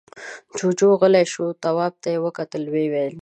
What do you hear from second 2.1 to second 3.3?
يې وکتل، ويې ويل: